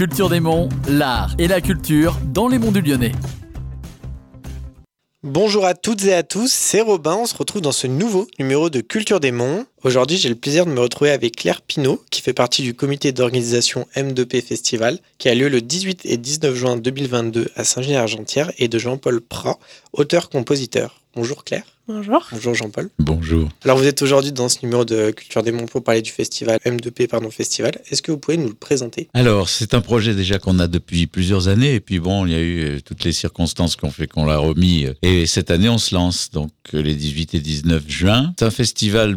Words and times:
Culture 0.00 0.30
des 0.30 0.40
Monts, 0.40 0.70
l'art 0.88 1.34
et 1.38 1.46
la 1.46 1.60
culture 1.60 2.16
dans 2.24 2.48
les 2.48 2.58
monts 2.58 2.72
du 2.72 2.80
Lyonnais. 2.80 3.12
Bonjour 5.22 5.66
à 5.66 5.74
toutes 5.74 6.06
et 6.06 6.14
à 6.14 6.22
tous, 6.22 6.50
c'est 6.50 6.80
Robin, 6.80 7.16
on 7.16 7.26
se 7.26 7.36
retrouve 7.36 7.60
dans 7.60 7.70
ce 7.70 7.86
nouveau 7.86 8.26
numéro 8.38 8.70
de 8.70 8.80
Culture 8.80 9.20
des 9.20 9.30
Monts. 9.30 9.66
Aujourd'hui 9.82 10.18
j'ai 10.18 10.28
le 10.28 10.34
plaisir 10.34 10.66
de 10.66 10.70
me 10.70 10.80
retrouver 10.80 11.10
avec 11.10 11.36
Claire 11.36 11.62
Pinault, 11.62 12.04
qui 12.10 12.20
fait 12.20 12.34
partie 12.34 12.60
du 12.60 12.74
comité 12.74 13.12
d'organisation 13.12 13.86
M2P 13.96 14.42
Festival, 14.42 14.98
qui 15.16 15.30
a 15.30 15.34
lieu 15.34 15.48
le 15.48 15.62
18 15.62 16.02
et 16.04 16.18
19 16.18 16.54
juin 16.54 16.76
2022 16.76 17.50
à 17.56 17.64
Saint-Gilles-Argentière, 17.64 18.52
et 18.58 18.68
de 18.68 18.78
Jean-Paul 18.78 19.22
Prat, 19.22 19.58
auteur-compositeur. 19.94 21.00
Bonjour 21.16 21.44
Claire. 21.44 21.64
Bonjour. 21.88 22.24
Bonjour 22.30 22.54
Jean-Paul. 22.54 22.88
Bonjour. 23.00 23.48
Alors 23.64 23.76
vous 23.76 23.86
êtes 23.86 24.00
aujourd'hui 24.00 24.30
dans 24.30 24.48
ce 24.48 24.58
numéro 24.62 24.84
de 24.84 25.10
Culture 25.10 25.42
des 25.42 25.50
Monts 25.50 25.66
pour 25.66 25.82
parler 25.82 26.02
du 26.02 26.12
festival 26.12 26.60
M2P 26.64 27.08
pardon 27.08 27.32
Festival. 27.32 27.72
Est-ce 27.90 28.00
que 28.00 28.12
vous 28.12 28.18
pouvez 28.18 28.36
nous 28.36 28.46
le 28.46 28.54
présenter? 28.54 29.08
Alors 29.12 29.48
c'est 29.48 29.74
un 29.74 29.80
projet 29.80 30.14
déjà 30.14 30.38
qu'on 30.38 30.60
a 30.60 30.68
depuis 30.68 31.08
plusieurs 31.08 31.48
années 31.48 31.74
et 31.74 31.80
puis 31.80 31.98
bon 31.98 32.26
il 32.26 32.32
y 32.32 32.36
a 32.36 32.40
eu 32.40 32.60
euh, 32.60 32.80
toutes 32.84 33.02
les 33.02 33.10
circonstances 33.10 33.74
qui 33.74 33.84
ont 33.86 33.90
fait 33.90 34.06
qu'on 34.06 34.24
l'a 34.24 34.38
remis 34.38 34.86
euh, 34.86 34.94
et 35.02 35.26
cette 35.26 35.50
année 35.50 35.68
on 35.68 35.78
se 35.78 35.92
lance 35.92 36.30
donc 36.30 36.52
euh, 36.74 36.80
les 36.80 36.94
18 36.94 37.34
et 37.34 37.40
19 37.40 37.82
juin. 37.88 38.34
C'est 38.38 38.44
un 38.44 38.52
festival 38.52 39.16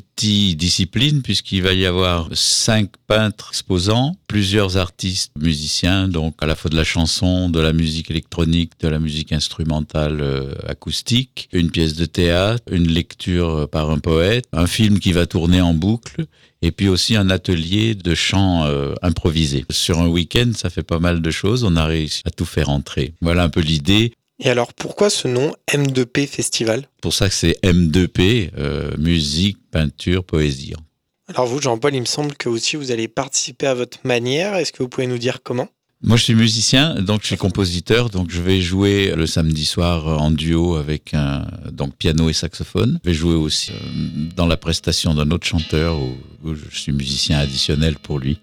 multidiscipline 0.00 1.22
puisqu'il 1.22 1.62
va 1.62 1.72
y 1.72 1.86
avoir 1.86 2.28
cinq 2.32 2.90
peintres 3.06 3.50
exposants, 3.50 4.16
plusieurs 4.26 4.76
artistes 4.76 5.32
musiciens 5.38 6.08
donc 6.08 6.34
à 6.40 6.46
la 6.46 6.54
fois 6.54 6.70
de 6.70 6.76
la 6.76 6.84
chanson, 6.84 7.48
de 7.48 7.60
la 7.60 7.72
musique 7.72 8.10
électronique, 8.10 8.72
de 8.80 8.88
la 8.88 8.98
musique 8.98 9.32
instrumentale 9.32 10.22
acoustique, 10.66 11.48
une 11.52 11.70
pièce 11.70 11.94
de 11.94 12.04
théâtre, 12.04 12.62
une 12.70 12.88
lecture 12.88 13.68
par 13.70 13.90
un 13.90 13.98
poète, 13.98 14.44
un 14.52 14.66
film 14.66 14.98
qui 14.98 15.12
va 15.12 15.26
tourner 15.26 15.60
en 15.60 15.74
boucle, 15.74 16.26
et 16.62 16.72
puis 16.72 16.88
aussi 16.88 17.16
un 17.16 17.30
atelier 17.30 17.94
de 17.94 18.14
chant 18.14 18.64
euh, 18.64 18.94
improvisé. 19.02 19.64
Sur 19.70 19.98
un 19.98 20.08
week-end, 20.08 20.50
ça 20.54 20.70
fait 20.70 20.82
pas 20.82 20.98
mal 20.98 21.22
de 21.22 21.30
choses, 21.30 21.64
on 21.64 21.76
a 21.76 21.84
réussi 21.84 22.22
à 22.26 22.30
tout 22.30 22.44
faire 22.44 22.68
entrer. 22.68 23.14
Voilà 23.20 23.44
un 23.44 23.48
peu 23.48 23.60
l'idée. 23.60 24.12
Et 24.42 24.48
alors, 24.48 24.72
pourquoi 24.72 25.10
ce 25.10 25.28
nom 25.28 25.54
M2P 25.70 26.26
Festival? 26.26 26.88
Pour 27.02 27.12
ça 27.12 27.28
que 27.28 27.34
c'est 27.34 27.58
M2P, 27.62 28.50
euh, 28.56 28.90
musique, 28.96 29.58
peinture, 29.70 30.24
poésie. 30.24 30.72
Alors 31.28 31.46
vous, 31.46 31.60
Jean-Paul, 31.60 31.94
il 31.94 32.00
me 32.00 32.06
semble 32.06 32.34
que 32.34 32.48
aussi 32.48 32.76
vous 32.76 32.90
allez 32.90 33.06
participer 33.06 33.66
à 33.66 33.74
votre 33.74 33.98
manière. 34.04 34.54
Est-ce 34.54 34.72
que 34.72 34.82
vous 34.82 34.88
pouvez 34.88 35.06
nous 35.06 35.18
dire 35.18 35.42
comment? 35.42 35.68
Moi, 36.02 36.16
je 36.16 36.24
suis 36.24 36.34
musicien, 36.34 36.94
donc 36.94 37.20
je 37.20 37.26
suis 37.26 37.36
compositeur, 37.36 38.08
donc 38.08 38.30
je 38.30 38.40
vais 38.40 38.62
jouer 38.62 39.12
le 39.14 39.26
samedi 39.26 39.66
soir 39.66 40.06
en 40.06 40.30
duo 40.30 40.76
avec 40.76 41.12
un 41.12 41.46
donc 41.70 41.94
piano 41.94 42.30
et 42.30 42.32
saxophone. 42.32 42.98
Je 43.04 43.10
vais 43.10 43.14
jouer 43.14 43.34
aussi 43.34 43.72
euh, 43.72 44.28
dans 44.34 44.46
la 44.46 44.56
prestation 44.56 45.12
d'un 45.12 45.30
autre 45.30 45.46
chanteur 45.46 45.98
où, 46.00 46.54
je 46.54 46.74
suis 46.74 46.92
musicien 46.92 47.38
additionnel 47.38 47.96
pour 47.96 48.18
lui. 48.18 48.38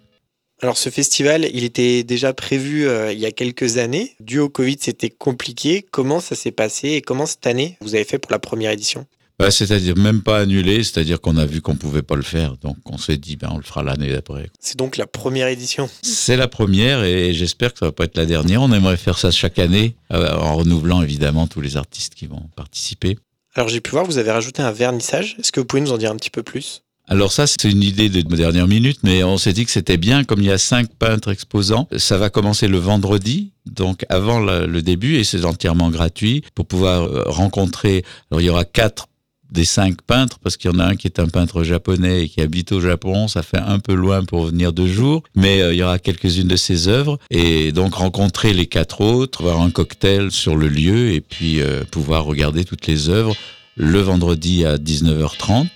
Alors 0.62 0.78
ce 0.78 0.90
festival, 0.90 1.48
il 1.54 1.64
était 1.64 2.04
déjà 2.04 2.34
prévu 2.34 2.88
euh, 2.88 3.14
il 3.14 3.20
y 3.20 3.28
a 3.28 3.32
quelques 3.32 3.78
années. 3.78 4.16
Dû 4.20 4.40
au 4.40 4.50
Covid, 4.50 4.78
c'était 4.80 5.12
compliqué. 5.12 5.86
Comment 5.92 6.20
ça 6.20 6.36
s'est 6.36 6.52
passé 6.52 6.90
et 6.90 7.02
comment 7.02 7.28
cette 7.28 7.46
année 7.46 7.78
vous 7.82 7.94
avez 7.94 8.06
fait 8.06 8.18
pour 8.18 8.32
la 8.32 8.40
première 8.40 8.72
édition? 8.72 9.06
Bah, 9.40 9.52
c'est-à-dire 9.52 9.96
même 9.96 10.24
pas 10.24 10.40
annulé, 10.40 10.84
c'est-à-dire 10.84 11.22
qu'on 11.22 11.38
a 11.38 11.46
vu 11.46 11.62
qu'on 11.62 11.76
pouvait 11.76 12.02
pas 12.02 12.16
le 12.16 12.24
faire, 12.24 12.58
donc 12.58 12.78
on 12.86 12.98
s'est 12.98 13.18
dit 13.18 13.36
ben 13.36 13.50
on 13.52 13.58
le 13.58 13.64
fera 13.64 13.84
l'année 13.84 14.12
d'après. 14.12 14.50
C'est 14.60 14.78
donc 14.78 14.98
la 14.98 15.06
première 15.06 15.48
édition? 15.48 15.92
C'est 16.02 16.38
la 16.38 16.48
première 16.48 17.04
et 17.04 17.34
j'espère 17.34 17.72
que 17.74 17.80
ça 17.80 17.86
va 17.86 17.92
pas 17.92 18.06
être 18.06 18.18
la 18.18 18.26
dernière. 18.26 18.64
On 18.64 18.74
aimerait 18.74 18.98
faire 18.98 19.20
ça 19.20 19.30
chaque 19.30 19.60
année, 19.60 19.96
euh, 20.12 20.34
en 20.34 20.56
renouvelant 20.56 21.04
évidemment 21.04 21.46
tous 21.46 21.62
les 21.62 21.78
artistes 21.78 22.16
qui 22.16 22.26
vont 22.26 22.50
participer. 22.56 23.16
Alors 23.54 23.70
j'ai 23.70 23.80
pu 23.80 23.92
voir 23.92 24.06
vous 24.06 24.18
avez 24.18 24.32
rajouté 24.32 24.64
un 24.64 24.72
vernissage. 24.72 25.36
Est-ce 25.40 25.52
que 25.52 25.60
vous 25.60 25.68
pouvez 25.68 25.84
nous 25.84 25.92
en 25.92 26.00
dire 26.00 26.12
un 26.12 26.16
petit 26.16 26.32
peu 26.32 26.42
plus? 26.42 26.82
Alors 27.10 27.32
ça, 27.32 27.48
c'est 27.48 27.64
une 27.64 27.84
idée 27.84 28.10
de 28.10 28.22
dernière 28.22 28.68
minute, 28.68 29.00
mais 29.04 29.24
on 29.24 29.38
s'est 29.38 29.54
dit 29.54 29.64
que 29.64 29.72
c'était 29.72 29.96
bien, 29.96 30.26
comme 30.26 30.40
il 30.40 30.48
y 30.48 30.52
a 30.52 30.58
cinq 30.58 30.90
peintres 30.94 31.32
exposants, 31.32 31.88
ça 31.96 32.18
va 32.18 32.30
commencer 32.30 32.68
le 32.68 32.80
vendredi, 32.80 33.52
donc 33.66 34.06
avant 34.10 34.40
le 34.40 34.82
début, 34.82 35.16
et 35.16 35.24
c'est 35.24 35.46
entièrement 35.46 35.90
gratuit, 35.90 36.44
pour 36.54 36.66
pouvoir 36.66 37.04
euh, 37.04 37.24
rencontrer, 37.28 38.04
alors 38.30 38.42
il 38.42 38.46
y 38.46 38.50
aura 38.50 38.66
quatre 38.66 39.08
des 39.50 39.64
cinq 39.64 40.02
peintres, 40.02 40.40
parce 40.40 40.58
qu'il 40.58 40.70
y 40.70 40.74
en 40.76 40.80
a 40.80 40.84
un 40.84 40.96
qui 40.98 41.08
est 41.08 41.20
un 41.20 41.30
peintre 41.30 41.64
japonais 41.64 42.24
et 42.24 42.28
qui 42.28 42.42
habite 42.42 42.74
au 42.74 42.82
Japon, 42.82 43.30
ça 43.30 43.42
fait 43.42 43.60
un 43.60 43.80
peu 43.80 43.94
loin 43.94 44.26
pour 44.26 44.48
venir 44.48 44.74
deux 44.74 44.88
jours, 44.88 45.24
mais 45.34 45.62
euh, 45.62 45.74
il 45.74 45.78
y 45.78 45.84
aura 45.84 46.00
quelques-unes 46.00 46.50
de 46.50 46.58
ses 46.58 46.90
œuvres, 46.90 47.18
et 47.30 47.72
donc 47.72 47.96
rencontrer 47.96 48.52
les 48.52 48.66
quatre 48.66 49.00
autres, 49.00 49.48
avoir 49.48 49.62
un 49.62 49.72
cocktail 49.72 50.30
sur 50.32 50.58
le 50.58 50.68
lieu, 50.68 51.14
et 51.14 51.22
puis 51.22 51.62
euh, 51.62 51.86
pouvoir 51.90 52.26
regarder 52.26 52.66
toutes 52.66 52.86
les 52.86 53.08
œuvres 53.08 53.36
le 53.78 54.00
vendredi 54.00 54.66
à 54.66 54.78
19h30, 54.78 55.68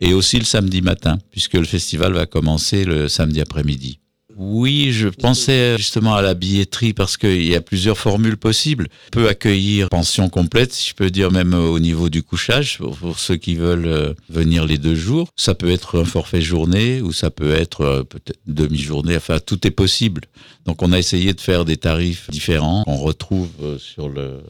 et 0.00 0.14
aussi 0.14 0.38
le 0.38 0.44
samedi 0.44 0.82
matin, 0.82 1.18
puisque 1.30 1.54
le 1.54 1.64
festival 1.64 2.12
va 2.12 2.26
commencer 2.26 2.84
le 2.84 3.08
samedi 3.08 3.40
après-midi. 3.40 4.00
Oui, 4.40 4.92
je 4.92 5.08
pensais 5.08 5.76
justement 5.78 6.14
à 6.14 6.22
la 6.22 6.34
billetterie 6.34 6.92
parce 6.92 7.16
qu'il 7.16 7.44
y 7.44 7.56
a 7.56 7.60
plusieurs 7.60 7.98
formules 7.98 8.36
possibles. 8.36 8.86
On 9.08 9.10
peut 9.10 9.28
accueillir 9.28 9.88
pension 9.88 10.28
complète, 10.28 10.72
si 10.72 10.90
je 10.90 10.94
peux 10.94 11.10
dire 11.10 11.32
même 11.32 11.54
au 11.54 11.80
niveau 11.80 12.08
du 12.08 12.22
couchage, 12.22 12.78
pour, 12.78 13.18
ceux 13.18 13.34
qui 13.34 13.56
veulent 13.56 13.86
euh, 13.86 14.14
venir 14.28 14.64
les 14.64 14.78
deux 14.78 14.94
jours. 14.94 15.28
Ça 15.34 15.56
peut 15.56 15.70
être 15.70 15.98
un 15.98 16.04
forfait 16.04 16.40
journée 16.40 17.02
ou 17.02 17.12
ça 17.12 17.32
peut 17.32 17.52
être 17.52 17.80
euh, 17.80 18.04
peut-être 18.04 18.38
demi-journée. 18.46 19.16
Enfin, 19.16 19.40
tout 19.44 19.66
est 19.66 19.72
possible. 19.72 20.20
Donc, 20.66 20.82
on 20.82 20.92
a 20.92 20.98
essayé 20.98 21.32
de 21.32 21.40
faire 21.40 21.64
des 21.64 21.76
tarifs 21.76 22.30
différents. 22.30 22.84
On 22.86 22.98
retrouve 22.98 23.48
euh, 23.60 23.76
sur 23.78 24.08
le 24.08 24.40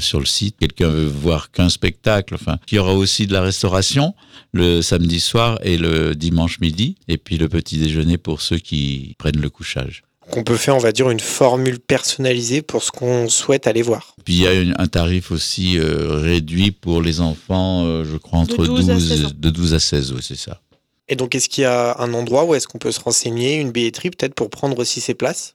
sur 0.00 0.18
le 0.18 0.26
site. 0.26 0.56
Quelqu'un 0.58 0.88
veut 0.88 1.06
voir 1.06 1.52
qu'un 1.52 1.68
spectacle. 1.68 2.34
Enfin, 2.34 2.58
il 2.72 2.74
y 2.74 2.78
aura 2.80 2.94
aussi 2.94 3.28
de 3.28 3.32
la 3.32 3.42
restauration 3.42 4.14
le 4.52 4.82
samedi 4.82 5.20
soir 5.20 5.58
et 5.62 5.76
le 5.76 6.14
dimanche 6.14 6.60
midi, 6.60 6.96
et 7.06 7.18
puis 7.18 7.38
le 7.38 7.48
petit 7.48 7.78
déjeuner 7.78 8.18
pour 8.18 8.40
ceux 8.40 8.58
qui 8.58 9.14
prennent 9.28 9.42
le 9.42 9.50
couchage. 9.50 10.02
On 10.36 10.44
peut 10.44 10.56
faire, 10.56 10.76
on 10.76 10.80
va 10.80 10.92
dire, 10.92 11.08
une 11.08 11.20
formule 11.20 11.80
personnalisée 11.80 12.60
pour 12.60 12.82
ce 12.82 12.90
qu'on 12.90 13.28
souhaite 13.28 13.66
aller 13.66 13.80
voir. 13.80 14.14
Puis 14.24 14.34
il 14.34 14.42
y 14.42 14.46
a 14.46 14.74
un 14.78 14.86
tarif 14.86 15.30
aussi 15.30 15.78
euh, 15.78 16.20
réduit 16.20 16.70
pour 16.70 17.00
les 17.00 17.20
enfants, 17.20 17.84
euh, 17.86 18.04
je 18.04 18.16
crois, 18.18 18.40
entre 18.40 18.66
12, 18.66 19.34
de 19.34 19.50
12 19.50 19.74
à 19.74 19.78
16, 19.78 20.12
oui, 20.12 20.20
c'est 20.22 20.36
ça. 20.36 20.60
Et 21.08 21.16
donc, 21.16 21.34
est-ce 21.34 21.48
qu'il 21.48 21.62
y 21.62 21.66
a 21.66 21.96
un 21.98 22.12
endroit 22.12 22.44
où 22.44 22.54
est-ce 22.54 22.68
qu'on 22.68 22.78
peut 22.78 22.92
se 22.92 23.00
renseigner, 23.00 23.54
une 23.54 23.72
billetterie 23.72 24.10
peut-être 24.10 24.34
pour 24.34 24.50
prendre 24.50 24.78
aussi 24.78 25.00
ses 25.00 25.14
places? 25.14 25.54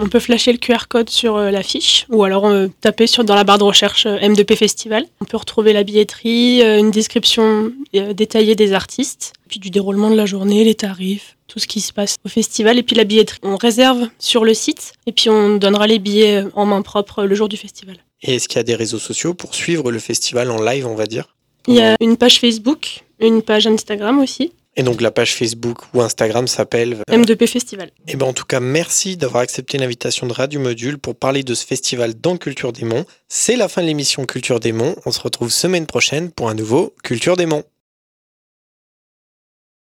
On 0.00 0.08
peut 0.08 0.18
flasher 0.18 0.50
le 0.50 0.58
QR 0.58 0.88
code 0.88 1.08
sur 1.08 1.36
euh, 1.36 1.50
l'affiche 1.52 2.04
ou 2.08 2.24
alors 2.24 2.46
euh, 2.46 2.66
taper 2.80 3.06
sur, 3.06 3.22
dans 3.22 3.36
la 3.36 3.44
barre 3.44 3.58
de 3.58 3.64
recherche 3.64 4.06
euh, 4.06 4.18
M2P 4.18 4.56
Festival. 4.56 5.06
On 5.20 5.24
peut 5.24 5.36
retrouver 5.36 5.72
la 5.72 5.84
billetterie, 5.84 6.62
une 6.62 6.90
description 6.90 7.72
détaillée 7.92 8.56
des 8.56 8.72
artistes, 8.72 9.32
puis 9.48 9.60
du 9.60 9.70
déroulement 9.70 10.10
de 10.10 10.16
la 10.16 10.26
journée, 10.26 10.64
les 10.64 10.74
tarifs, 10.74 11.36
tout 11.46 11.58
ce 11.58 11.66
qui 11.66 11.80
se 11.80 11.92
passe 11.92 12.16
au 12.24 12.28
festival 12.28 12.78
et 12.78 12.82
puis 12.82 12.96
la 12.96 13.04
billetterie. 13.04 13.38
On 13.42 13.56
réserve 13.56 14.08
sur 14.18 14.44
le 14.44 14.52
site 14.52 14.94
et 15.06 15.12
puis 15.12 15.30
on 15.30 15.56
donnera 15.56 15.86
les 15.86 15.98
billets 15.98 16.44
en 16.54 16.66
main 16.66 16.82
propre 16.82 17.24
le 17.24 17.34
jour 17.34 17.48
du 17.48 17.56
festival. 17.56 17.96
Et 18.22 18.34
est-ce 18.34 18.48
qu'il 18.48 18.56
y 18.56 18.60
a 18.60 18.64
des 18.64 18.74
réseaux 18.74 18.98
sociaux 18.98 19.34
pour 19.34 19.54
suivre 19.54 19.92
le 19.92 19.98
festival 19.98 20.50
en 20.50 20.60
live, 20.60 20.86
on 20.86 20.94
va 20.94 21.06
dire? 21.06 21.36
Il 21.68 21.74
y 21.74 21.80
a 21.80 21.96
une 22.00 22.16
page 22.16 22.40
Facebook, 22.40 23.04
une 23.20 23.42
page 23.42 23.66
Instagram 23.66 24.18
aussi. 24.18 24.52
Et 24.76 24.82
donc 24.82 25.00
la 25.00 25.10
page 25.10 25.34
Facebook 25.34 25.78
ou 25.94 26.02
Instagram 26.02 26.48
s'appelle 26.48 26.98
euh, 27.10 27.16
M2P 27.16 27.46
Festival. 27.46 27.88
Et 28.08 28.12
eh 28.12 28.16
ben 28.16 28.26
en 28.26 28.32
tout 28.32 28.44
cas, 28.44 28.60
merci 28.60 29.16
d'avoir 29.16 29.42
accepté 29.42 29.78
l'invitation 29.78 30.26
de 30.26 30.32
Radio 30.32 30.60
Module 30.60 30.98
pour 30.98 31.14
parler 31.14 31.42
de 31.42 31.54
ce 31.54 31.64
festival 31.64 32.14
dans 32.14 32.36
Culture 32.36 32.72
des 32.72 32.84
Monts. 32.84 33.04
C'est 33.28 33.56
la 33.56 33.68
fin 33.68 33.82
de 33.82 33.86
l'émission 33.86 34.24
Culture 34.24 34.60
des 34.60 34.72
Monts. 34.72 34.96
On 35.06 35.12
se 35.12 35.20
retrouve 35.20 35.50
semaine 35.50 35.86
prochaine 35.86 36.30
pour 36.30 36.48
un 36.48 36.54
nouveau 36.54 36.94
Culture 37.02 37.36
des 37.36 37.46
Monts. 37.46 37.64